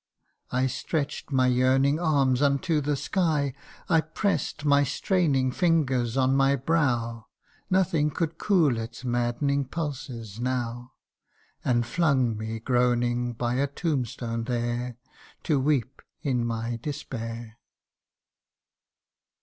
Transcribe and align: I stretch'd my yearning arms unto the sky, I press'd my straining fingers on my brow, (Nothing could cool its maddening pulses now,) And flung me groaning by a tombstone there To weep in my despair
I 0.49 0.65
stretch'd 0.65 1.31
my 1.31 1.45
yearning 1.45 1.99
arms 1.99 2.41
unto 2.41 2.81
the 2.81 2.95
sky, 2.95 3.53
I 3.87 4.01
press'd 4.01 4.65
my 4.65 4.83
straining 4.83 5.51
fingers 5.51 6.17
on 6.17 6.35
my 6.35 6.55
brow, 6.55 7.27
(Nothing 7.69 8.09
could 8.09 8.39
cool 8.39 8.79
its 8.79 9.05
maddening 9.05 9.63
pulses 9.65 10.39
now,) 10.39 10.93
And 11.63 11.85
flung 11.85 12.35
me 12.35 12.59
groaning 12.59 13.33
by 13.33 13.57
a 13.57 13.67
tombstone 13.67 14.45
there 14.45 14.97
To 15.43 15.59
weep 15.59 16.01
in 16.23 16.47
my 16.47 16.79
despair 16.81 17.59